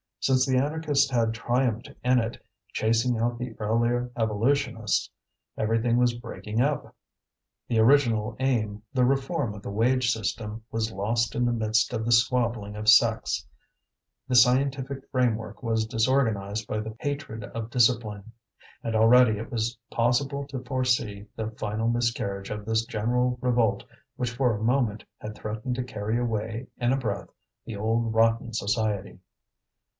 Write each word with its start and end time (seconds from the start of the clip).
Since 0.19 0.45
the 0.45 0.57
anarchists 0.57 1.09
had 1.09 1.33
triumphed 1.33 1.89
in 2.03 2.19
it, 2.19 2.43
chasing 2.73 3.17
out 3.17 3.37
the 3.37 3.55
earlier 3.59 4.11
evolutionists, 4.15 5.09
everything 5.57 5.97
was 5.97 6.13
breaking 6.13 6.59
up; 6.61 6.95
the 7.67 7.79
original 7.79 8.35
aim, 8.39 8.81
the 8.93 9.05
reform 9.05 9.53
of 9.55 9.61
the 9.63 9.71
wage 9.71 10.11
system, 10.11 10.63
was 10.71 10.91
lost 10.91 11.33
in 11.35 11.45
the 11.45 11.51
midst 11.51 11.91
of 11.93 12.05
the 12.05 12.11
squabbling 12.11 12.75
of 12.75 12.87
sects; 12.89 13.45
the 14.27 14.35
scientific 14.35 15.07
framework 15.11 15.61
was 15.63 15.85
disorganized 15.87 16.67
by 16.67 16.79
the 16.79 16.95
hatred 16.99 17.43
of 17.43 17.69
discipline. 17.71 18.31
And 18.83 18.95
already 18.95 19.37
it 19.39 19.51
was 19.51 19.77
possible 19.91 20.45
to 20.47 20.63
foresee 20.63 21.27
the 21.35 21.51
final 21.51 21.87
miscarriage 21.89 22.49
of 22.49 22.65
this 22.65 22.85
general 22.85 23.37
revolt 23.41 23.83
which 24.17 24.31
for 24.31 24.55
a 24.55 24.63
moment 24.63 25.03
had 25.19 25.35
threatened 25.35 25.75
to 25.75 25.83
carry 25.83 26.19
away 26.19 26.67
in 26.77 26.91
a 26.91 26.97
breath 26.97 27.29
the 27.65 27.75
old 27.75 28.13
rotten 28.15 28.53
society. 28.53 29.19